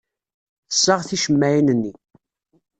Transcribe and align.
Tessaɣ 0.69 0.99
ticemmaɛin-nni. 1.03 1.93